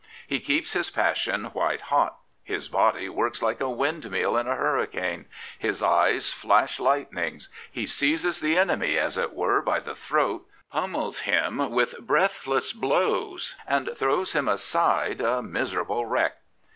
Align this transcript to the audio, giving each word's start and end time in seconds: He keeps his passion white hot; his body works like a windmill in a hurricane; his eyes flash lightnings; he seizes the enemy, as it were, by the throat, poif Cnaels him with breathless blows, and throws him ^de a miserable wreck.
He 0.27 0.39
keeps 0.39 0.73
his 0.73 0.89
passion 0.89 1.45
white 1.53 1.81
hot; 1.81 2.17
his 2.43 2.67
body 2.67 3.07
works 3.07 3.43
like 3.43 3.61
a 3.61 3.69
windmill 3.69 4.35
in 4.35 4.47
a 4.47 4.55
hurricane; 4.55 5.25
his 5.59 5.83
eyes 5.83 6.33
flash 6.33 6.79
lightnings; 6.79 7.49
he 7.71 7.85
seizes 7.85 8.39
the 8.39 8.57
enemy, 8.57 8.97
as 8.97 9.15
it 9.15 9.33
were, 9.35 9.61
by 9.61 9.79
the 9.79 9.93
throat, 9.93 10.47
poif 10.73 10.89
Cnaels 10.89 11.19
him 11.19 11.69
with 11.69 11.93
breathless 11.99 12.73
blows, 12.73 13.55
and 13.67 13.91
throws 13.95 14.33
him 14.33 14.45
^de 14.47 15.19
a 15.23 15.43
miserable 15.43 16.07
wreck. 16.07 16.37